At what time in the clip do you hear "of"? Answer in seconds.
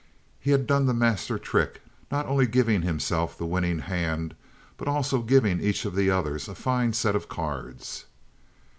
5.85-5.93, 7.15-7.29